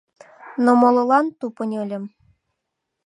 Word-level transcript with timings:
Но 0.63 0.71
молылан 0.81 1.25
тупынь 1.39 1.75
ыльым. 1.83 2.05